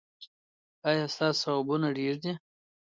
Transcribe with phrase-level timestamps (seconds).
[0.89, 2.33] ایا ستاسو ثوابونه ډیر دي؟